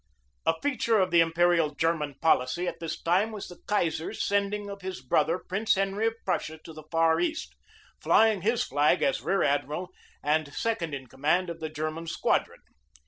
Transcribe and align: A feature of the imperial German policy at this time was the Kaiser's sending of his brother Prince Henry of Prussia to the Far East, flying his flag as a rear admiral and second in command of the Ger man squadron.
A 0.47 0.55
feature 0.63 0.97
of 0.99 1.11
the 1.11 1.21
imperial 1.21 1.75
German 1.75 2.15
policy 2.23 2.67
at 2.67 2.79
this 2.79 2.99
time 2.99 3.31
was 3.31 3.47
the 3.47 3.59
Kaiser's 3.67 4.25
sending 4.25 4.67
of 4.67 4.81
his 4.81 4.99
brother 4.99 5.37
Prince 5.37 5.75
Henry 5.75 6.07
of 6.07 6.15
Prussia 6.25 6.59
to 6.63 6.73
the 6.73 6.85
Far 6.91 7.19
East, 7.19 7.53
flying 8.01 8.41
his 8.41 8.63
flag 8.63 9.03
as 9.03 9.21
a 9.21 9.25
rear 9.25 9.43
admiral 9.43 9.91
and 10.23 10.51
second 10.55 10.95
in 10.95 11.05
command 11.05 11.51
of 11.51 11.59
the 11.59 11.69
Ger 11.69 11.91
man 11.91 12.07
squadron. 12.07 12.61